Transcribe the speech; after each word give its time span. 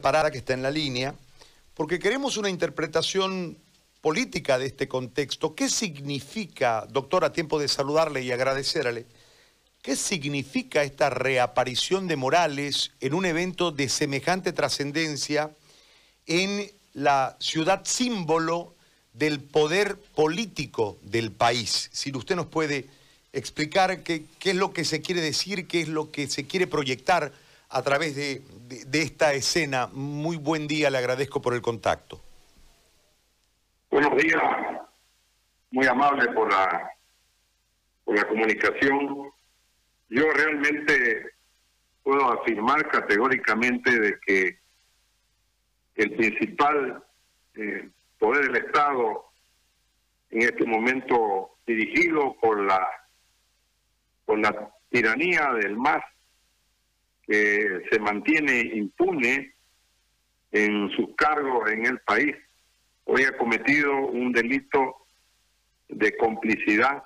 parada 0.00 0.30
que 0.30 0.38
está 0.38 0.54
en 0.54 0.62
la 0.62 0.70
línea, 0.70 1.14
porque 1.74 1.98
queremos 1.98 2.36
una 2.36 2.50
interpretación 2.50 3.58
política 4.00 4.58
de 4.58 4.66
este 4.66 4.88
contexto. 4.88 5.54
¿Qué 5.54 5.68
significa, 5.68 6.86
doctor, 6.90 7.24
a 7.24 7.32
tiempo 7.32 7.58
de 7.58 7.68
saludarle 7.68 8.22
y 8.22 8.32
agradecerle, 8.32 9.06
qué 9.82 9.96
significa 9.96 10.82
esta 10.82 11.10
reaparición 11.10 12.06
de 12.06 12.16
Morales 12.16 12.92
en 13.00 13.14
un 13.14 13.24
evento 13.24 13.70
de 13.70 13.88
semejante 13.88 14.52
trascendencia 14.52 15.50
en 16.26 16.70
la 16.92 17.36
ciudad 17.40 17.82
símbolo 17.84 18.74
del 19.12 19.40
poder 19.40 19.96
político 19.96 20.98
del 21.02 21.32
país? 21.32 21.90
Si 21.92 22.14
usted 22.14 22.36
nos 22.36 22.46
puede 22.46 22.88
explicar 23.32 24.02
qué, 24.02 24.24
qué 24.38 24.50
es 24.50 24.56
lo 24.56 24.72
que 24.72 24.84
se 24.84 25.02
quiere 25.02 25.20
decir, 25.20 25.66
qué 25.68 25.82
es 25.82 25.88
lo 25.88 26.10
que 26.10 26.26
se 26.28 26.46
quiere 26.46 26.66
proyectar 26.66 27.32
a 27.70 27.82
través 27.82 28.16
de, 28.16 28.42
esta 28.92 29.32
escena. 29.32 29.88
Muy 29.92 30.36
buen 30.36 30.66
día, 30.66 30.90
le 30.90 30.98
agradezco 30.98 31.40
por 31.40 31.54
el 31.54 31.62
contacto. 31.62 32.20
Buenos 33.90 34.16
días, 34.22 34.42
muy 35.70 35.86
amable 35.86 36.28
por 36.32 36.50
la, 36.50 36.90
por 38.04 38.16
la 38.16 38.26
comunicación. 38.26 39.30
Yo 40.08 40.30
realmente 40.32 41.32
puedo 42.02 42.32
afirmar 42.32 42.88
categóricamente 42.88 43.98
de 43.98 44.18
que 44.20 44.58
el 45.96 46.16
principal 46.16 47.04
eh, 47.54 47.88
poder 48.18 48.46
del 48.50 48.64
Estado 48.64 49.24
en 50.30 50.42
este 50.42 50.64
momento 50.64 51.56
dirigido 51.66 52.36
por 52.40 52.60
la 52.60 52.86
por 54.24 54.38
la 54.38 54.70
tiranía 54.90 55.52
del 55.54 55.76
MAS 55.76 56.04
que 57.26 57.82
se 57.90 57.98
mantiene 57.98 58.60
impune 58.74 59.54
en 60.52 60.90
sus 60.90 61.14
cargos 61.16 61.70
en 61.70 61.86
el 61.86 62.00
país, 62.00 62.34
hoy 63.04 63.22
ha 63.24 63.36
cometido 63.36 63.96
un 64.06 64.32
delito 64.32 64.96
de 65.88 66.16
complicidad 66.16 67.04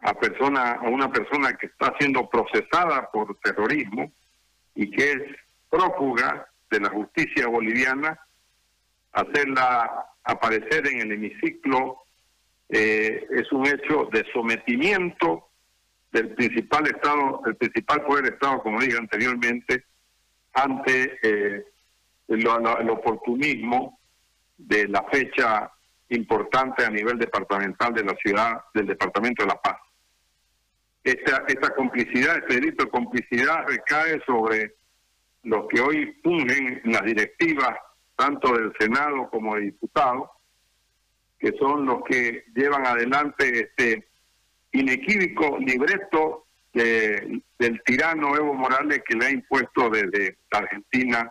a 0.00 0.14
persona 0.14 0.72
a 0.74 0.88
una 0.88 1.10
persona 1.10 1.54
que 1.54 1.66
está 1.66 1.94
siendo 1.98 2.28
procesada 2.28 3.10
por 3.10 3.38
terrorismo 3.40 4.12
y 4.74 4.90
que 4.90 5.12
es 5.12 5.22
prófuga 5.68 6.48
de 6.70 6.80
la 6.80 6.90
justicia 6.90 7.48
boliviana 7.48 8.18
hacerla 9.12 10.06
aparecer 10.22 10.86
en 10.86 11.00
el 11.00 11.12
hemiciclo 11.12 12.02
eh, 12.68 13.26
es 13.30 13.50
un 13.50 13.66
hecho 13.66 14.08
de 14.12 14.24
sometimiento 14.32 15.47
del 16.10 16.34
principal 16.34 16.86
Estado, 16.86 17.42
el 17.46 17.56
principal 17.56 18.04
poder 18.04 18.24
del 18.24 18.34
Estado, 18.34 18.62
como 18.62 18.80
dije 18.80 18.96
anteriormente, 18.96 19.84
ante 20.54 21.18
eh, 21.22 21.64
el, 22.28 22.46
oportunismo 22.46 24.00
de 24.56 24.88
la 24.88 25.04
fecha 25.04 25.70
importante 26.10 26.84
a 26.84 26.90
nivel 26.90 27.18
departamental 27.18 27.92
de 27.92 28.04
la 28.04 28.14
ciudad, 28.14 28.60
del 28.74 28.86
Departamento 28.86 29.42
de 29.42 29.48
La 29.48 29.60
Paz. 29.60 29.76
Esta, 31.04 31.44
esta 31.46 31.74
complicidad, 31.74 32.38
este 32.38 32.54
delito 32.54 32.84
de 32.84 32.90
complicidad 32.90 33.66
recae 33.66 34.20
sobre 34.26 34.74
los 35.44 35.66
que 35.68 35.80
hoy 35.80 36.06
pungen 36.22 36.80
las 36.84 37.04
directivas, 37.04 37.76
tanto 38.16 38.52
del 38.52 38.72
Senado 38.78 39.28
como 39.30 39.54
de 39.54 39.62
diputados, 39.62 40.28
que 41.38 41.52
son 41.58 41.86
los 41.86 42.02
que 42.04 42.44
llevan 42.54 42.86
adelante 42.86 43.60
este 43.60 44.07
inequívoco 44.80 45.58
libreto 45.58 46.46
del 46.72 47.82
tirano 47.84 48.36
Evo 48.36 48.54
Morales 48.54 49.02
que 49.06 49.16
le 49.16 49.26
ha 49.26 49.30
impuesto 49.30 49.90
desde 49.90 50.38
Argentina 50.50 51.30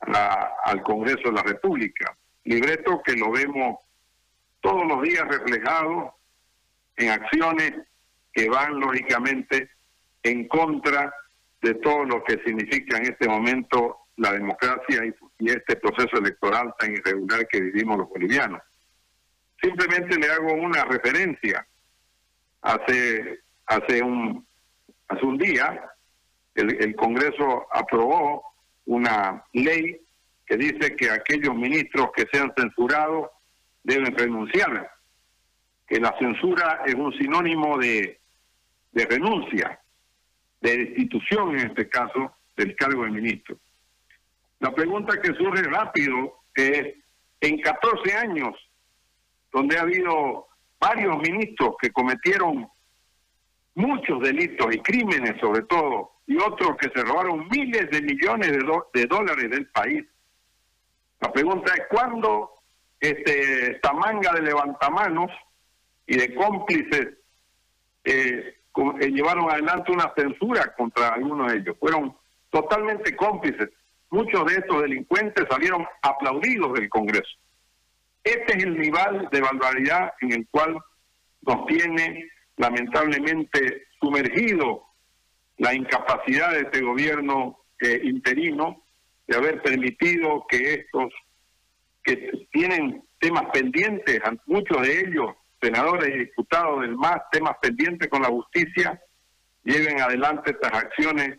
al 0.00 0.82
Congreso 0.82 1.28
de 1.28 1.32
la 1.32 1.42
República. 1.42 2.16
Libreto 2.44 3.02
que 3.04 3.14
lo 3.14 3.30
vemos 3.30 3.78
todos 4.60 4.86
los 4.86 5.02
días 5.02 5.26
reflejado 5.28 6.14
en 6.96 7.10
acciones 7.10 7.74
que 8.32 8.48
van 8.48 8.78
lógicamente 8.78 9.70
en 10.22 10.46
contra 10.48 11.14
de 11.62 11.74
todo 11.74 12.04
lo 12.04 12.24
que 12.24 12.40
significa 12.44 12.98
en 12.98 13.12
este 13.12 13.28
momento 13.28 13.98
la 14.16 14.32
democracia 14.32 15.04
y, 15.04 15.14
y 15.38 15.50
este 15.50 15.76
proceso 15.76 16.18
electoral 16.18 16.74
tan 16.78 16.92
irregular 16.92 17.46
que 17.48 17.60
vivimos 17.60 17.98
los 17.98 18.08
bolivianos. 18.08 18.60
Simplemente 19.60 20.18
le 20.18 20.30
hago 20.30 20.52
una 20.54 20.84
referencia 20.84 21.66
hace 22.68 23.40
hace 23.66 24.02
un 24.02 24.46
hace 25.08 25.24
un 25.24 25.38
día 25.38 25.90
el, 26.54 26.96
Congreso 26.96 27.66
aprobó 27.72 28.42
una 28.86 29.44
ley 29.52 30.00
que 30.44 30.56
dice 30.56 30.96
que 30.96 31.10
aquellos 31.10 31.54
ministros 31.54 32.10
que 32.16 32.26
sean 32.32 32.52
censurados 32.56 33.28
deben 33.84 34.16
renunciar, 34.16 34.90
que 35.86 36.00
la 36.00 36.16
censura 36.18 36.82
es 36.84 36.94
un 36.94 37.12
sinónimo 37.16 37.78
de, 37.78 38.18
de 38.90 39.06
renuncia, 39.06 39.78
de 40.60 40.78
destitución 40.78 41.56
en 41.56 41.68
este 41.68 41.88
caso 41.88 42.34
del 42.56 42.74
cargo 42.74 43.04
de 43.04 43.10
ministro. 43.10 43.56
La 44.58 44.74
pregunta 44.74 45.20
que 45.20 45.32
surge 45.34 45.62
rápido 45.62 46.40
es, 46.56 46.96
en 47.40 47.60
14 47.60 48.14
años, 48.14 48.56
donde 49.52 49.78
ha 49.78 49.82
habido 49.82 50.47
varios 50.80 51.18
ministros 51.18 51.74
que 51.80 51.90
cometieron 51.90 52.68
muchos 53.74 54.20
delitos 54.20 54.74
y 54.74 54.78
crímenes 54.80 55.40
sobre 55.40 55.62
todo, 55.62 56.12
y 56.26 56.36
otros 56.36 56.76
que 56.76 56.90
se 56.90 57.04
robaron 57.04 57.48
miles 57.48 57.90
de 57.90 58.02
millones 58.02 58.52
de, 58.92 59.06
dólares 59.06 59.50
del 59.50 59.66
país. 59.68 60.04
La 61.20 61.32
pregunta 61.32 61.72
es 61.74 61.82
cuándo 61.88 62.50
este, 63.00 63.72
esta 63.72 63.92
manga 63.92 64.32
de 64.32 64.42
levantamanos 64.42 65.30
y 66.06 66.16
de 66.16 66.34
cómplices 66.34 67.08
eh, 68.04 68.54
eh, 69.00 69.10
llevaron 69.10 69.50
adelante 69.50 69.92
una 69.92 70.12
censura 70.16 70.74
contra 70.76 71.14
algunos 71.14 71.52
de 71.52 71.58
ellos. 71.58 71.76
Fueron 71.80 72.16
totalmente 72.50 73.14
cómplices. 73.16 73.70
Muchos 74.10 74.44
de 74.46 74.54
estos 74.54 74.82
delincuentes 74.82 75.46
salieron 75.50 75.86
aplaudidos 76.02 76.72
del 76.74 76.88
Congreso. 76.88 77.36
Este 78.28 78.58
es 78.58 78.64
el 78.64 78.78
nivel 78.78 79.26
de 79.32 79.40
barbaridad 79.40 80.12
en 80.20 80.32
el 80.32 80.46
cual 80.50 80.76
nos 81.46 81.64
tiene 81.64 82.28
lamentablemente 82.58 83.86
sumergido 83.98 84.84
la 85.56 85.72
incapacidad 85.72 86.52
de 86.52 86.60
este 86.60 86.82
gobierno 86.82 87.58
eh, 87.80 88.02
interino 88.04 88.82
de 89.26 89.34
haber 89.34 89.62
permitido 89.62 90.44
que 90.46 90.74
estos 90.74 91.10
que 92.02 92.46
tienen 92.52 93.02
temas 93.18 93.46
pendientes, 93.50 94.20
muchos 94.44 94.82
de 94.82 95.00
ellos, 95.00 95.34
senadores 95.62 96.14
y 96.14 96.18
diputados 96.18 96.82
del 96.82 96.96
MAS, 96.96 97.22
temas 97.32 97.56
pendientes 97.62 98.08
con 98.08 98.20
la 98.20 98.28
justicia, 98.28 99.00
lleven 99.64 100.02
adelante 100.02 100.50
estas 100.50 100.74
acciones 100.74 101.38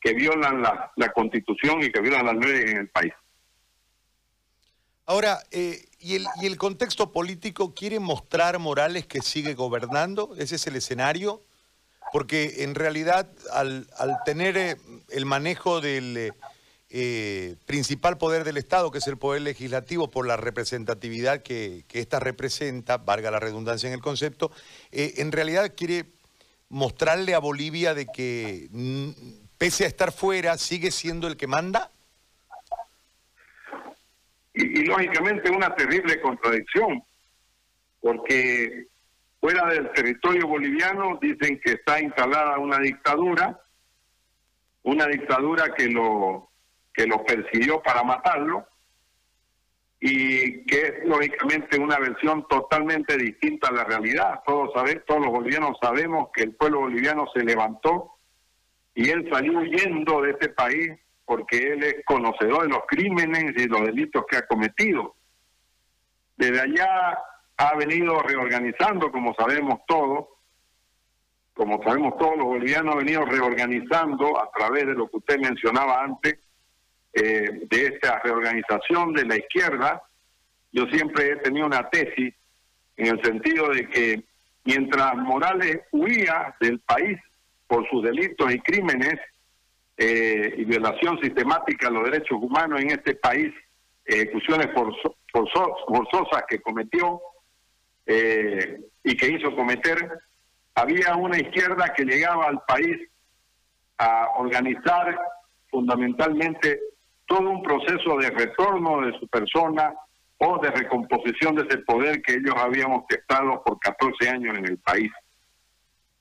que 0.00 0.14
violan 0.14 0.62
la, 0.62 0.92
la 0.96 1.12
constitución 1.12 1.82
y 1.82 1.92
que 1.92 2.00
violan 2.00 2.24
las 2.24 2.36
leyes 2.36 2.70
en 2.70 2.78
el 2.78 2.88
país. 2.88 3.12
Ahora, 5.12 5.42
eh, 5.50 5.84
¿y, 6.00 6.14
el, 6.14 6.26
¿y 6.40 6.46
el 6.46 6.56
contexto 6.56 7.12
político 7.12 7.74
quiere 7.74 8.00
mostrar 8.00 8.58
Morales 8.58 9.06
que 9.06 9.20
sigue 9.20 9.52
gobernando? 9.52 10.34
¿Ese 10.38 10.54
es 10.56 10.66
el 10.66 10.76
escenario? 10.76 11.42
Porque 12.14 12.62
en 12.64 12.74
realidad 12.74 13.28
al, 13.52 13.86
tener 14.24 14.56
eh, 14.56 14.76
el 15.10 15.26
manejo 15.26 15.82
del 15.82 16.32
eh, 16.88 17.56
principal 17.66 18.16
poder 18.16 18.44
del 18.44 18.56
Estado, 18.56 18.90
que 18.90 19.00
es 19.00 19.06
el 19.06 19.18
poder 19.18 19.42
legislativo, 19.42 20.10
por 20.10 20.26
la 20.26 20.38
representatividad 20.38 21.42
que, 21.42 21.84
que 21.88 22.00
ésta 22.00 22.18
representa, 22.18 22.96
valga 22.96 23.30
la 23.30 23.38
redundancia 23.38 23.88
en 23.88 23.92
el 23.92 24.00
concepto, 24.00 24.50
en 24.92 25.30
realidad 25.30 25.74
quiere 25.76 26.06
mostrarle 26.70 27.34
a 27.34 27.38
Bolivia 27.38 27.92
de 27.92 28.06
que 28.06 28.66
mm, 28.70 29.10
pese 29.58 29.84
a 29.84 29.88
estar 29.88 30.10
fuera, 30.10 30.56
sigue 30.56 30.90
siendo 30.90 31.26
el 31.26 31.36
que 31.36 31.48
manda 31.48 31.90
y, 34.54 34.84
lógicamente 34.84 35.50
una 35.50 35.74
terrible 35.74 36.20
contradicción, 36.20 37.02
porque 38.00 38.86
fuera 39.40 39.66
del 39.68 39.90
territorio 39.92 40.46
boliviano 40.46 41.18
dicen 41.20 41.60
que 41.64 41.72
está 41.72 42.00
instalada 42.00 42.58
una 42.58 42.78
dictadura, 42.78 43.60
una 44.82 45.06
dictadura 45.06 45.72
que 45.74 45.88
lo 45.88 46.48
que 46.92 47.06
lo 47.06 47.24
persiguió 47.24 47.82
para 47.82 48.02
matarlo 48.02 48.66
y 49.98 50.64
que 50.66 50.80
es 50.82 50.92
lógicamente 51.06 51.78
una 51.78 51.98
versión 51.98 52.46
totalmente 52.48 53.16
distinta 53.16 53.68
a 53.68 53.72
la 53.72 53.84
realidad. 53.84 54.40
Todos 54.44 54.72
sabemos, 54.74 55.04
todos 55.06 55.20
los 55.22 55.30
bolivianos 55.30 55.78
sabemos 55.80 56.28
que 56.34 56.42
el 56.42 56.54
pueblo 56.54 56.80
boliviano 56.80 57.26
se 57.32 57.44
levantó 57.44 58.16
y 58.94 59.08
él 59.08 59.26
salió 59.32 59.60
huyendo 59.60 60.20
de 60.20 60.32
este 60.32 60.50
país 60.50 60.90
porque 61.24 61.56
él 61.58 61.82
es 61.84 61.96
conocedor 62.04 62.62
de 62.62 62.68
los 62.68 62.82
crímenes 62.86 63.54
y 63.56 63.66
los 63.66 63.82
delitos 63.82 64.24
que 64.28 64.36
ha 64.36 64.46
cometido. 64.46 65.14
Desde 66.36 66.60
allá 66.60 67.18
ha 67.56 67.76
venido 67.76 68.20
reorganizando, 68.22 69.10
como 69.12 69.34
sabemos 69.34 69.80
todos, 69.86 70.26
como 71.54 71.82
sabemos 71.82 72.16
todos 72.18 72.36
los 72.36 72.46
bolivianos, 72.46 72.94
ha 72.94 72.98
venido 72.98 73.24
reorganizando 73.24 74.40
a 74.40 74.50
través 74.50 74.86
de 74.86 74.94
lo 74.94 75.08
que 75.08 75.18
usted 75.18 75.38
mencionaba 75.38 76.02
antes, 76.02 76.38
eh, 77.14 77.66
de 77.68 77.86
esta 77.86 78.20
reorganización 78.20 79.12
de 79.12 79.26
la 79.26 79.36
izquierda, 79.36 80.02
yo 80.72 80.86
siempre 80.86 81.32
he 81.32 81.36
tenido 81.36 81.66
una 81.66 81.90
tesis 81.90 82.34
en 82.96 83.06
el 83.06 83.22
sentido 83.22 83.68
de 83.68 83.86
que 83.88 84.24
mientras 84.64 85.14
Morales 85.16 85.82
huía 85.90 86.54
del 86.58 86.80
país 86.80 87.18
por 87.66 87.86
sus 87.90 88.02
delitos 88.02 88.52
y 88.52 88.58
crímenes 88.60 89.20
eh, 89.96 90.54
y 90.56 90.64
violación 90.64 91.18
sistemática 91.20 91.88
de 91.88 91.94
los 91.94 92.04
derechos 92.04 92.38
humanos 92.40 92.80
en 92.80 92.90
este 92.90 93.14
país, 93.14 93.52
ejecuciones 94.04 94.68
forzosas 95.32 96.44
que 96.48 96.60
cometió 96.60 97.20
eh, 98.06 98.80
y 99.04 99.16
que 99.16 99.28
hizo 99.28 99.54
cometer, 99.54 100.18
había 100.74 101.14
una 101.16 101.38
izquierda 101.38 101.92
que 101.94 102.04
llegaba 102.04 102.46
al 102.46 102.60
país 102.66 102.96
a 103.98 104.28
organizar 104.38 105.18
fundamentalmente 105.70 106.80
todo 107.26 107.50
un 107.50 107.62
proceso 107.62 108.16
de 108.18 108.30
retorno 108.30 109.02
de 109.02 109.18
su 109.18 109.28
persona 109.28 109.94
o 110.38 110.58
de 110.58 110.70
recomposición 110.70 111.54
de 111.54 111.62
ese 111.62 111.78
poder 111.78 112.20
que 112.22 112.34
ellos 112.34 112.54
habían 112.56 112.90
orquestado 112.92 113.62
por 113.62 113.78
14 113.78 114.28
años 114.28 114.58
en 114.58 114.66
el 114.66 114.78
país. 114.78 115.10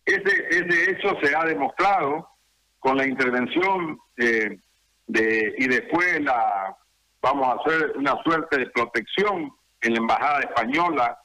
Ese, 0.06 0.47
ese 0.50 0.91
hecho 0.91 1.18
se 1.21 1.35
ha 1.35 1.45
demostrado 1.45 2.31
con 2.81 2.98
la 2.98 3.06
intervención 3.06 4.00
eh, 4.18 4.57
de 5.06 5.56
y 5.57 5.68
después 5.68 6.19
la 6.22 6.75
vamos 7.22 7.48
a 7.48 7.62
hacer 7.62 7.94
una 7.95 8.22
suerte 8.24 8.57
de 8.57 8.66
protección 8.72 9.54
en 9.81 9.94
la 9.94 10.00
embajada 10.00 10.39
española 10.39 11.19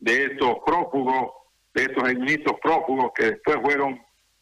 de 0.00 0.24
estos 0.24 0.56
prófugos, 0.64 1.32
de 1.74 1.82
estos 1.82 2.04
ministros 2.04 2.58
prófugos 2.62 3.12
que 3.14 3.32
después 3.32 3.58
fueron 3.62 4.00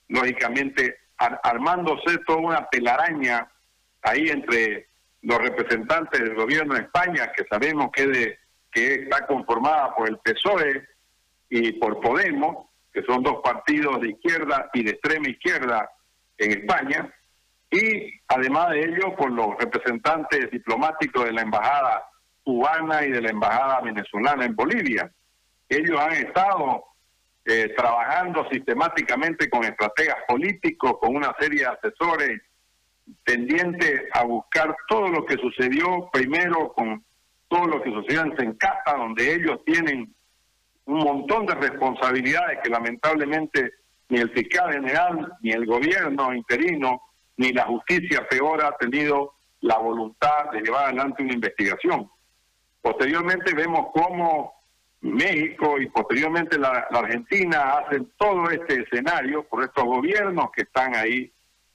lógicamente 0.09 0.97
armándose 1.19 2.19
toda 2.27 2.39
una 2.39 2.69
telaraña 2.69 3.51
ahí 4.03 4.29
entre 4.29 4.87
los 5.23 5.39
representantes 5.39 6.21
del 6.21 6.35
gobierno 6.35 6.75
de 6.75 6.83
España, 6.83 7.33
que 7.37 7.45
sabemos 7.51 7.91
que, 7.93 8.07
de, 8.07 8.39
que 8.71 8.95
está 8.95 9.27
conformada 9.27 9.97
por 9.97 10.09
el 10.09 10.19
PSOE 10.19 10.87
y 11.49 11.73
por 11.73 12.01
Podemos, 12.01 12.69
que 12.93 13.03
son 13.03 13.25
dos 13.25 13.41
partidos 13.43 14.01
de 14.01 14.11
izquierda 14.11 14.71
y 14.75 14.85
de 14.85 14.93
extrema 14.93 15.29
izquierda 15.29 15.91
en 16.39 16.51
España, 16.51 17.13
y 17.71 18.13
además 18.29 18.71
de 18.71 18.81
ello 18.81 19.17
por 19.17 19.31
los 19.33 19.57
representantes 19.59 20.51
diplomáticos 20.51 21.25
de 21.25 21.33
la 21.33 21.43
embajada 21.43 22.05
cubana 22.45 23.05
y 23.05 23.11
de 23.11 23.23
la 23.23 23.31
embajada 23.31 23.81
venezolana 23.81 24.45
en 24.45 24.55
Bolivia. 24.55 25.11
Ellos 25.69 25.99
han 25.99 26.13
estado 26.13 26.85
eh, 27.45 27.75
trabajando 27.77 28.49
sistemáticamente 28.51 29.51
con 29.51 29.65
estrategas 29.65 30.19
políticos, 30.29 30.99
con 31.01 31.17
una 31.17 31.35
serie 31.41 31.61
de 31.61 31.67
asesores 31.67 32.41
tendientes 33.25 34.03
a 34.13 34.25
buscar 34.25 34.77
todo 34.89 35.09
lo 35.09 35.25
que 35.25 35.37
sucedió 35.37 36.09
primero 36.13 36.73
con 36.73 37.05
todo 37.49 37.67
lo 37.67 37.83
que 37.83 37.91
sucedió 37.91 38.23
en 38.23 38.37
Sencata, 38.37 38.97
donde 38.97 39.35
ellos 39.35 39.65
tienen 39.65 40.15
un 40.87 40.99
montón 40.99 41.47
de 41.47 41.55
responsabilidades 41.55 42.59
que 42.63 42.71
lamentablemente 42.71 43.73
ni 44.09 44.19
el 44.19 44.31
fiscal 44.31 44.73
general, 44.73 45.33
ni 45.43 45.51
el 45.51 45.67
gobierno 45.67 46.35
interino, 46.35 47.03
ni 47.37 47.53
la 47.53 47.65
justicia 47.65 48.27
peor 48.29 48.65
ha 48.65 48.77
tenido 48.77 49.35
la 49.61 49.79
voluntad 49.79 50.51
de 50.53 50.61
llevar 50.61 50.87
adelante 50.87 51.23
una 51.23 51.35
investigación. 51.35 52.11
Posteriormente 52.81 53.53
vemos 53.55 53.89
cómo 53.93 54.55
México 55.01 55.81
y 55.81 55.89
posteriormente 55.89 56.59
la, 56.59 56.87
Argentina 56.91 57.79
hacen 57.79 58.11
todo 58.17 58.51
este 58.51 58.83
escenario 58.83 59.45
por 59.45 59.65
estos 59.65 59.85
gobiernos 59.85 60.51
que 60.53 60.63
están 60.63 60.95
ahí 60.95 61.33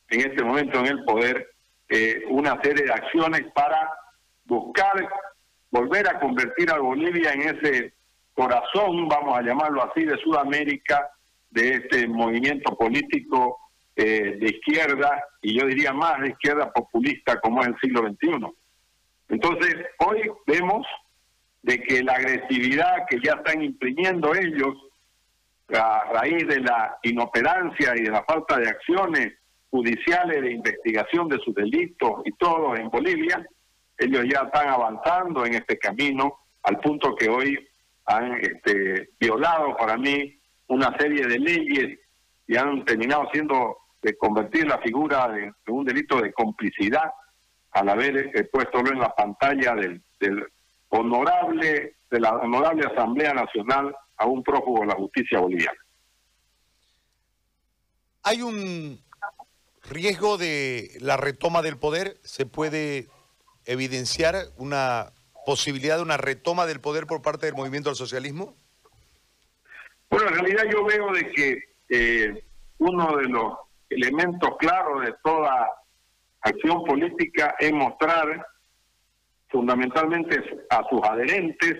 en 0.09 0.19
este 0.19 0.43
momento 0.43 0.79
en 0.79 0.87
el 0.87 1.03
poder, 1.05 1.53
eh, 1.89 2.23
una 2.29 2.61
serie 2.61 2.85
de 2.85 2.93
acciones 2.93 3.43
para 3.53 3.89
buscar 4.45 5.07
volver 5.69 6.07
a 6.09 6.19
convertir 6.19 6.69
a 6.69 6.79
Bolivia 6.79 7.31
en 7.31 7.41
ese 7.41 7.93
corazón, 8.33 9.07
vamos 9.07 9.37
a 9.37 9.41
llamarlo 9.41 9.83
así, 9.83 10.03
de 10.03 10.17
Sudamérica, 10.17 11.09
de 11.51 11.69
este 11.75 12.07
movimiento 12.07 12.75
político 12.75 13.59
eh, 13.95 14.37
de 14.39 14.49
izquierda, 14.49 15.23
y 15.41 15.59
yo 15.59 15.67
diría 15.67 15.93
más 15.93 16.21
de 16.21 16.29
izquierda 16.29 16.71
populista 16.71 17.39
como 17.39 17.61
es 17.61 17.67
el 17.67 17.79
siglo 17.79 18.01
XXI. 18.07 18.47
Entonces, 19.29 19.75
hoy 19.99 20.31
vemos 20.47 20.87
de 21.61 21.79
que 21.79 22.03
la 22.03 22.13
agresividad 22.13 23.05
que 23.09 23.19
ya 23.23 23.33
están 23.33 23.61
imprimiendo 23.61 24.33
ellos 24.33 24.75
a 25.73 26.05
raíz 26.13 26.47
de 26.47 26.59
la 26.59 26.97
inoperancia 27.03 27.93
y 27.95 28.01
de 28.01 28.11
la 28.11 28.23
falta 28.23 28.57
de 28.57 28.67
acciones 28.67 29.33
judiciales 29.69 30.41
de 30.41 30.51
investigación 30.51 31.29
de 31.29 31.39
sus 31.39 31.55
delitos 31.55 32.21
y 32.25 32.31
todo 32.33 32.75
en 32.75 32.89
Bolivia, 32.89 33.45
ellos 33.97 34.25
ya 34.29 34.41
están 34.41 34.69
avanzando 34.69 35.45
en 35.45 35.55
este 35.55 35.77
camino 35.77 36.39
al 36.63 36.79
punto 36.79 37.15
que 37.15 37.29
hoy 37.29 37.57
han 38.05 38.33
este, 38.41 39.11
violado 39.19 39.77
para 39.77 39.97
mí 39.97 40.40
una 40.71 40.97
serie 40.97 41.27
de 41.27 41.37
leyes 41.37 41.99
y 42.47 42.55
han 42.55 42.83
terminado 42.85 43.27
siendo 43.31 43.77
de 44.01 44.17
convertir 44.17 44.67
la 44.67 44.79
figura 44.79 45.27
de, 45.27 45.51
un 45.67 45.85
delito 45.85 46.19
de 46.21 46.33
complicidad 46.33 47.11
al 47.71 47.89
haber 47.89 48.31
eh, 48.35 48.43
puesto 48.45 48.79
en 48.79 48.99
la 48.99 49.13
pantalla 49.13 49.75
del, 49.75 50.01
del 50.19 50.45
honorable 50.89 51.95
de 52.09 52.19
la 52.19 52.35
honorable 52.35 52.85
Asamblea 52.85 53.33
Nacional 53.33 53.95
a 54.17 54.25
un 54.25 54.43
prófugo 54.43 54.81
de 54.81 54.87
la 54.87 54.95
justicia 54.95 55.39
boliviana. 55.39 55.79
Hay 58.23 58.41
un 58.41 58.99
riesgo 59.83 60.37
de 60.37 60.91
la 60.99 61.17
retoma 61.17 61.61
del 61.61 61.77
poder, 61.77 62.17
se 62.23 62.45
puede 62.45 63.07
evidenciar 63.65 64.35
una 64.57 65.13
posibilidad 65.45 65.97
de 65.97 66.03
una 66.03 66.17
retoma 66.17 66.65
del 66.65 66.81
poder 66.81 67.07
por 67.07 67.21
parte 67.21 67.45
del 67.45 67.55
movimiento 67.55 67.89
del 67.89 67.95
socialismo. 67.95 68.55
Bueno, 70.11 70.27
en 70.27 70.33
realidad 70.35 70.63
yo 70.69 70.83
veo 70.83 71.13
de 71.13 71.31
que 71.31 71.63
eh, 71.89 72.43
uno 72.79 73.15
de 73.15 73.29
los 73.29 73.53
elementos 73.89 74.57
claros 74.59 75.05
de 75.05 75.15
toda 75.23 75.71
acción 76.41 76.83
política 76.83 77.55
es 77.59 77.71
mostrar 77.71 78.45
fundamentalmente 79.47 80.43
a 80.69 80.83
sus 80.89 81.01
adherentes 81.03 81.77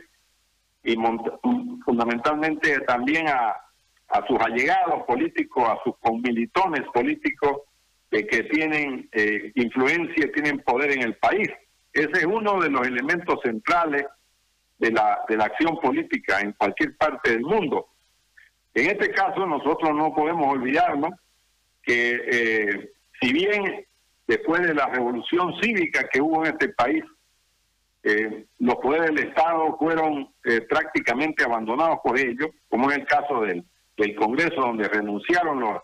y 0.83 0.95
fundamentalmente 1.85 2.79
también 2.81 3.27
a, 3.27 3.53
a 4.07 4.27
sus 4.27 4.39
allegados 4.39 5.03
políticos, 5.03 5.67
a 5.67 5.77
sus 5.83 5.97
conmilitones 5.99 6.83
políticos 6.93 7.61
que 8.09 8.43
tienen 8.43 9.09
eh, 9.11 9.51
influencia 9.55 10.25
y 10.25 10.31
tienen 10.31 10.59
poder 10.59 10.91
en 10.91 11.03
el 11.03 11.15
país. 11.17 11.49
Ese 11.91 12.11
es 12.11 12.25
uno 12.25 12.61
de 12.61 12.69
los 12.69 12.87
elementos 12.87 13.39
centrales 13.43 14.05
de 14.79 14.91
la, 14.91 15.19
de 15.27 15.37
la 15.37 15.45
acción 15.45 15.77
política 15.79 16.39
en 16.39 16.53
cualquier 16.53 16.95
parte 16.97 17.31
del 17.31 17.41
mundo. 17.41 17.90
En 18.73 18.89
este 18.89 19.11
caso 19.11 19.45
nosotros 19.45 19.95
no 19.95 20.13
podemos 20.13 20.47
olvidarnos 20.47 21.11
que 21.83 22.21
eh, 22.31 22.91
si 23.19 23.33
bien 23.33 23.85
después 24.27 24.61
de 24.61 24.73
la 24.73 24.87
revolución 24.87 25.53
cívica 25.61 26.07
que 26.09 26.21
hubo 26.21 26.45
en 26.45 26.53
este 26.53 26.69
país, 26.69 27.03
eh, 28.03 28.45
los 28.59 28.75
poderes 28.77 29.07
del 29.07 29.27
Estado 29.27 29.77
fueron 29.77 30.27
eh, 30.43 30.61
prácticamente 30.61 31.43
abandonados 31.43 31.99
por 32.03 32.17
ellos, 32.17 32.49
como 32.67 32.91
en 32.91 33.01
el 33.01 33.07
caso 33.07 33.41
del, 33.41 33.63
del 33.97 34.15
Congreso, 34.15 34.55
donde 34.55 34.87
renunciaron 34.87 35.59
los, 35.59 35.81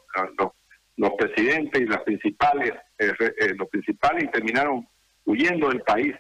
los, 0.95 1.11
presidentes 1.17 1.79
y 1.79 1.85
las 1.85 2.01
principales, 2.01 2.73
eh, 2.97 3.13
los 3.55 3.69
principales 3.69 4.23
y 4.23 4.31
terminaron 4.31 4.87
huyendo 5.25 5.69
del 5.69 5.81
país. 5.81 6.15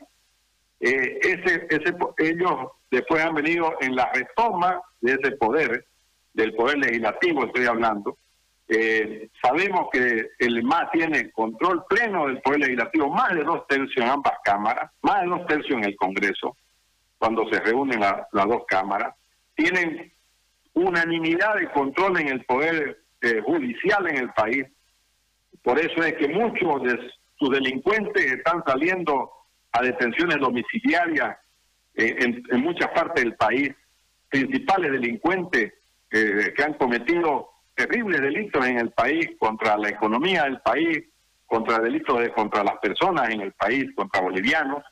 ese, 0.79 1.67
ese, 1.69 1.95
ellos 2.19 2.71
después 2.91 3.23
han 3.23 3.33
venido 3.33 3.73
en 3.81 3.95
la 3.95 4.11
retoma 4.13 4.79
de 5.01 5.13
ese 5.13 5.31
poder, 5.37 5.85
del 6.37 6.53
poder 6.53 6.77
legislativo 6.77 7.45
estoy 7.45 7.65
hablando, 7.65 8.17
eh, 8.69 9.29
sabemos 9.41 9.87
que 9.91 10.29
el 10.37 10.63
MA 10.63 10.91
tiene 10.91 11.31
control 11.31 11.83
pleno 11.89 12.27
del 12.27 12.41
Poder 12.41 12.59
Legislativo, 12.59 13.09
más 13.09 13.33
de 13.33 13.43
dos 13.43 13.65
tercios 13.65 13.97
en 13.97 14.11
ambas 14.11 14.33
cámaras, 14.43 14.91
más 15.01 15.21
de 15.21 15.27
dos 15.29 15.47
tercios 15.47 15.77
en 15.79 15.85
el 15.85 15.95
Congreso, 15.95 16.55
cuando 17.17 17.47
se 17.49 17.59
reúnen 17.61 18.01
las 18.01 18.47
dos 18.47 18.65
cámaras. 18.67 19.15
Tienen 19.55 20.11
unanimidad 20.73 21.55
de 21.55 21.71
control 21.71 22.19
en 22.19 22.27
el 22.27 22.45
Poder 22.45 22.99
eh, 23.21 23.41
Judicial 23.43 24.07
en 24.09 24.17
el 24.17 24.29
país. 24.33 24.65
Por 25.63 25.79
eso 25.79 26.03
es 26.03 26.13
que 26.15 26.27
muchos 26.27 26.83
de 26.83 27.11
sus 27.39 27.49
delincuentes 27.49 28.25
están 28.25 28.63
saliendo 28.67 29.31
a 29.71 29.81
detenciones 29.81 30.37
domiciliarias 30.37 31.37
eh, 31.95 32.43
en, 32.51 32.61
muchas 32.61 32.89
partes 32.91 33.23
del 33.23 33.35
país. 33.35 33.71
Principales 34.29 34.91
delincuentes 34.91 35.73
que 36.09 36.63
han 36.63 36.73
cometido 36.75 37.49
terribles 37.75 38.21
delitos 38.21 38.65
en 38.65 38.79
el 38.79 38.91
país 38.91 39.29
contra 39.37 39.77
la 39.77 39.89
economía 39.89 40.43
del 40.43 40.59
país, 40.61 41.03
contra 41.45 41.79
delitos 41.79 42.19
de, 42.19 42.31
contra 42.31 42.63
las 42.63 42.77
personas 42.79 43.29
en 43.29 43.41
el 43.41 43.53
país, 43.53 43.85
contra 43.95 44.21
bolivianos, 44.21 44.83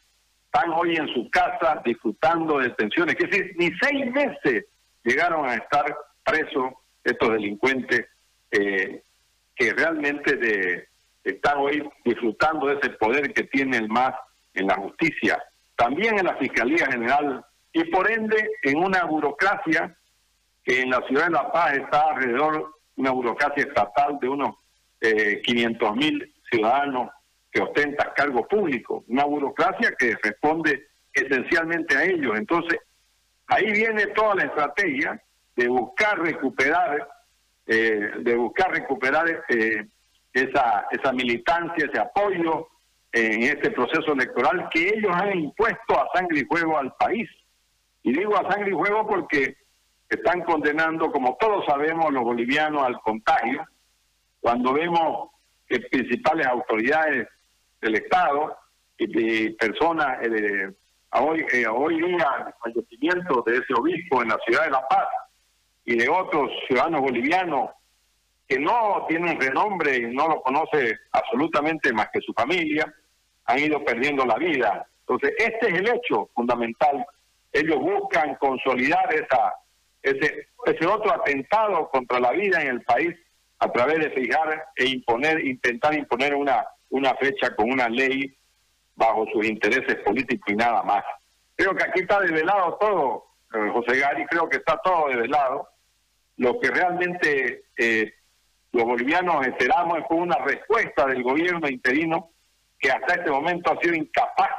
están 0.46 0.72
hoy 0.72 0.96
en 0.96 1.08
su 1.14 1.30
casa 1.30 1.82
disfrutando 1.84 2.60
de 2.60 2.70
detenciones, 2.70 3.16
que 3.16 3.28
decir, 3.28 3.56
ni 3.58 3.72
seis 3.82 4.12
meses 4.12 4.66
llegaron 5.04 5.46
a 5.46 5.56
estar 5.56 5.86
presos 6.24 6.74
estos 7.04 7.34
delincuentes 7.34 8.06
eh, 8.52 9.04
que 9.56 9.74
realmente 9.74 10.88
están 11.24 11.58
hoy 11.58 11.84
disfrutando 12.06 12.68
de 12.68 12.76
ese 12.76 12.90
poder 12.92 13.34
que 13.34 13.44
tiene 13.44 13.78
el 13.78 13.90
MAS 13.90 14.16
en 14.54 14.68
la 14.68 14.76
justicia, 14.76 15.44
también 15.76 16.18
en 16.20 16.26
la 16.26 16.36
Fiscalía 16.38 16.86
General 16.90 17.44
y 17.74 17.84
por 17.86 18.10
ende 18.10 18.50
en 18.64 18.78
una 18.78 19.04
burocracia 19.06 19.96
que 20.66 20.82
en 20.82 20.90
la 20.90 21.02
ciudad 21.08 21.26
de 21.26 21.32
La 21.32 21.52
Paz 21.52 21.74
está 21.78 22.10
alrededor 22.10 22.74
una 22.98 23.12
burocracia 23.12 23.64
estatal 23.64 24.18
de 24.20 24.28
unos 24.28 24.56
eh, 25.00 25.42
500 25.44 25.96
mil 25.96 26.34
ciudadanos 26.50 27.12
que 27.52 27.62
ostentan 27.62 28.10
cargos 28.16 28.48
públicos, 28.48 29.04
una 29.08 29.26
burocracia 29.26 29.94
que 29.98 30.16
responde 30.22 30.88
esencialmente 31.14 31.96
a 31.96 32.04
ellos. 32.04 32.38
Entonces, 32.38 32.80
ahí 33.48 33.72
viene 33.72 34.08
toda 34.08 34.36
la 34.36 34.46
estrategia 34.46 35.22
de 35.56 35.68
buscar 35.68 36.20
recuperar, 36.20 37.08
eh, 37.68 38.12
de 38.20 38.36
buscar 38.36 38.72
recuperar 38.72 39.44
eh, 39.48 39.86
esa, 40.34 40.88
esa 40.92 41.14
militancia, 41.14 41.86
ese 41.86 42.00
apoyo 42.00 42.68
en 43.14 43.44
este 43.44 43.72
proceso 43.72 44.12
electoral 44.12 44.68
que 44.74 44.90
ellos 44.90 45.12
han 45.14 45.40
impuesto 45.40 45.98
a 45.98 46.10
sangre 46.14 46.40
y 46.40 46.46
fuego 46.46 46.78
al 46.78 46.94
país. 46.96 47.30
Y 48.04 48.12
digo 48.12 48.36
a 48.36 48.52
sangre 48.52 48.72
y 48.72 48.74
fuego 48.74 49.08
porque 49.08 49.56
están 50.10 50.42
condenando, 50.42 51.12
como 51.12 51.36
todos 51.40 51.66
sabemos, 51.66 52.12
los 52.12 52.24
bolivianos 52.24 52.84
al 52.84 53.00
contagio, 53.02 53.66
cuando 54.40 54.74
vemos 54.74 55.32
que 55.68 55.80
principales 55.80 56.46
autoridades 56.46 57.28
del 57.82 57.96
Estado 57.96 58.58
y, 58.98 59.50
personas, 59.52 60.20
eh, 60.22 60.72
hoy, 61.14 61.46
eh, 61.52 61.66
hoy 61.68 62.02
día 62.02 62.28
el 62.48 62.54
fallecimiento 62.62 63.44
de 63.46 63.58
ese 63.58 63.74
obispo 63.74 64.22
en 64.22 64.30
la 64.30 64.38
ciudad 64.46 64.66
de 64.66 64.72
La 64.72 64.88
Paz 64.88 65.08
y 65.86 65.98
de 65.98 66.08
otros 66.08 66.52
ciudadanos 66.68 67.02
bolivianos 67.02 67.72
que 68.48 68.60
no 68.60 69.06
tienen 69.10 69.40
renombre 69.40 69.98
y 69.98 70.16
no 70.16 70.28
lo 70.28 70.42
conoce 70.42 71.00
absolutamente 71.12 71.92
más 71.94 72.10
que 72.14 72.22
su 72.22 72.32
familia, 72.34 72.94
han 73.46 73.60
ido 73.60 73.84
perdiendo 73.84 74.26
la 74.26 74.36
vida. 74.36 74.86
Entonces, 75.02 75.34
este 75.38 75.70
es 75.70 75.80
el 75.80 75.88
hecho 75.88 76.30
fundamental. 76.34 77.06
Ellos 77.52 77.80
buscan 77.80 78.36
consolidar 78.36 79.14
esa, 79.14 79.54
ese, 80.06 80.48
ese 80.66 80.86
otro 80.86 81.14
atentado 81.14 81.90
contra 81.90 82.20
la 82.20 82.32
vida 82.32 82.62
en 82.62 82.68
el 82.68 82.82
país 82.84 83.16
a 83.60 83.72
través 83.72 84.00
de 84.00 84.10
fijar 84.12 84.66
e 84.76 84.86
imponer, 84.86 85.46
intentar 85.46 85.94
imponer 85.94 86.36
una, 86.36 86.66
una 86.90 87.16
fecha 87.16 87.56
con 87.56 87.72
una 87.72 87.90
ley 87.90 88.36
bajo 88.96 89.26
sus 89.34 89.46
intereses 89.46 89.96
políticos 90.04 90.54
y 90.54 90.56
nada 90.56 90.84
más. 90.84 91.04
Creo 91.56 91.76
que 91.76 91.84
aquí 91.84 92.02
está 92.02 92.20
develado 92.20 92.78
todo, 92.80 93.26
eh, 93.54 93.70
José 93.72 94.00
Gari, 94.00 94.26
creo 94.26 94.48
que 94.50 94.58
está 94.58 94.78
todo 94.84 95.08
develado. 95.08 95.70
Lo 96.38 96.60
que 96.60 96.70
realmente 96.70 97.66
eh, 97.78 98.14
los 98.72 98.84
bolivianos 98.84 99.48
esperamos 99.48 100.00
es 100.00 100.06
una 100.10 100.38
respuesta 100.40 101.06
del 101.08 101.24
gobierno 101.24 101.68
interino 101.70 102.32
que 102.78 102.92
hasta 102.92 103.16
este 103.16 103.32
momento 103.32 103.72
ha 103.72 103.82
sido 103.82 103.96
incapaz 103.96 104.52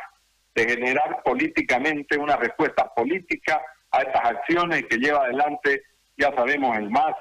de 0.54 0.66
generar 0.66 1.22
políticamente 1.22 2.16
una 2.16 2.36
respuesta 2.36 2.92
política 2.94 3.60
a 3.96 4.02
estas 4.02 4.24
acciones 4.24 4.84
que 4.88 4.98
lleva 4.98 5.24
adelante, 5.24 5.82
ya 6.16 6.34
sabemos, 6.34 6.76
el 6.76 6.90
MAS, 6.90 7.14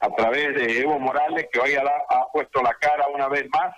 a 0.00 0.10
través 0.10 0.54
de 0.54 0.80
Evo 0.80 0.98
Morales, 0.98 1.46
que 1.52 1.60
hoy 1.60 1.74
ha, 1.74 2.26
puesto 2.32 2.62
la 2.62 2.74
cara 2.74 3.06
una 3.14 3.28
vez 3.28 3.46
más 3.52 3.74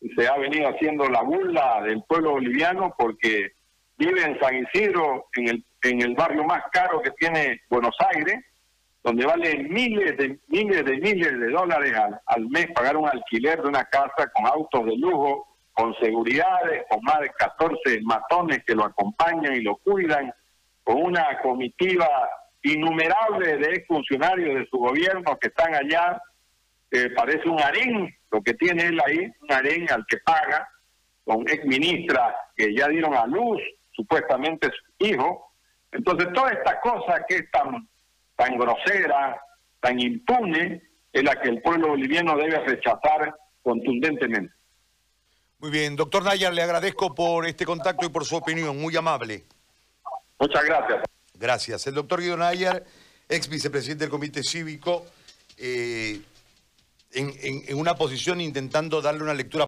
y 0.00 0.08
se 0.14 0.26
ha 0.26 0.36
venido 0.36 0.68
haciendo 0.68 1.08
la 1.08 1.22
burla 1.22 1.80
del 1.82 2.02
pueblo 2.04 2.32
boliviano 2.32 2.94
porque 2.96 3.52
vive 3.98 4.22
en 4.22 4.38
San 4.40 4.54
Isidro, 4.56 5.26
en 5.34 5.48
el, 5.48 5.64
en 5.82 6.02
el 6.02 6.14
barrio 6.14 6.44
más 6.44 6.62
caro 6.72 7.00
que 7.02 7.10
tiene 7.12 7.60
Buenos 7.68 7.94
Aires, 8.14 8.44
donde 9.04 9.26
vale 9.26 9.64
miles 9.64 10.16
de 10.16 10.38
miles 10.46 10.84
de 10.84 10.96
miles 10.98 11.40
de 11.40 11.50
dólares 11.50 11.92
al, 11.96 12.20
al 12.26 12.48
mes 12.48 12.68
pagar 12.72 12.96
un 12.96 13.08
alquiler 13.08 13.60
de 13.60 13.68
una 13.68 13.84
casa 13.84 14.30
con 14.32 14.46
autos 14.46 14.86
de 14.86 14.96
lujo, 14.96 15.48
con 15.72 15.94
seguridades, 15.98 16.84
con 16.88 17.00
más 17.02 17.20
de 17.20 17.30
14 17.30 18.00
matones 18.02 18.62
que 18.64 18.74
lo 18.74 18.84
acompañan 18.84 19.54
y 19.54 19.60
lo 19.60 19.76
cuidan, 19.76 20.32
con 20.84 21.02
una 21.02 21.38
comitiva 21.42 22.08
innumerable 22.62 23.56
de 23.56 23.74
exfuncionarios 23.74 24.54
de 24.54 24.66
su 24.68 24.78
gobierno 24.78 25.38
que 25.38 25.48
están 25.48 25.74
allá, 25.74 26.20
parece 27.16 27.48
un 27.48 27.60
harén 27.60 28.14
lo 28.30 28.42
que 28.42 28.54
tiene 28.54 28.86
él 28.86 29.00
ahí, 29.04 29.30
un 29.40 29.52
harén 29.52 29.90
al 29.90 30.04
que 30.06 30.18
paga, 30.18 30.68
con 31.24 31.42
exministras 31.48 32.34
que 32.56 32.74
ya 32.74 32.88
dieron 32.88 33.14
a 33.14 33.26
luz 33.26 33.60
supuestamente 33.92 34.68
su 34.68 35.06
hijo. 35.06 35.52
Entonces 35.92 36.32
toda 36.32 36.50
esta 36.50 36.80
cosa 36.80 37.24
que 37.28 37.36
es 37.36 37.50
tan, 37.50 37.88
tan 38.36 38.58
grosera, 38.58 39.40
tan 39.80 40.00
impune, 40.00 40.82
es 41.12 41.22
la 41.22 41.38
que 41.40 41.50
el 41.50 41.60
pueblo 41.60 41.88
boliviano 41.88 42.36
debe 42.36 42.58
rechazar 42.60 43.34
contundentemente. 43.62 44.52
Muy 45.58 45.70
bien, 45.70 45.94
doctor 45.94 46.24
Nayar, 46.24 46.54
le 46.54 46.62
agradezco 46.62 47.14
por 47.14 47.46
este 47.46 47.66
contacto 47.66 48.06
y 48.06 48.08
por 48.08 48.24
su 48.24 48.36
opinión, 48.36 48.80
muy 48.80 48.96
amable. 48.96 49.44
Muchas 50.42 50.64
gracias. 50.64 51.02
Gracias. 51.38 51.86
El 51.86 51.94
doctor 51.94 52.20
Guido 52.20 52.36
Nayar, 52.36 52.84
ex 53.28 53.48
vicepresidente 53.48 54.02
del 54.02 54.10
Comité 54.10 54.42
Cívico, 54.42 55.06
eh, 55.56 56.20
en, 57.12 57.32
en 57.40 57.76
una 57.76 57.94
posición 57.94 58.40
intentando 58.40 59.00
darle 59.00 59.22
una 59.22 59.34
lectura 59.34 59.60